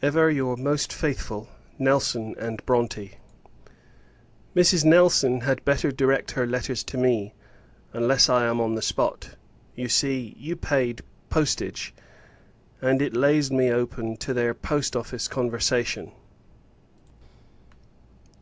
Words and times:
Ever 0.00 0.30
your 0.30 0.56
most 0.56 0.90
faithful 0.90 1.50
NELSON 1.78 2.34
& 2.62 2.64
BRONTE. 2.64 3.16
Mrs. 4.56 4.86
Nelson 4.86 5.42
had 5.42 5.66
better 5.66 5.92
direct 5.92 6.30
her 6.30 6.46
letters 6.46 6.82
to 6.84 6.96
me, 6.96 7.34
unless 7.92 8.30
I 8.30 8.46
am 8.46 8.58
on 8.58 8.74
the 8.74 8.80
spot. 8.80 9.36
You 9.74 9.90
see, 9.90 10.34
you 10.38 10.56
paid 10.56 11.02
postage, 11.28 11.92
and 12.80 13.02
it 13.02 13.12
lays 13.14 13.50
me 13.50 13.70
open 13.70 14.16
to 14.16 14.32
their 14.32 14.54
Post 14.54 14.96
Office 14.96 15.28
conversation. 15.28 16.10